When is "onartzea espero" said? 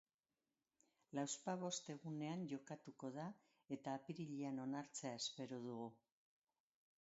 4.65-5.61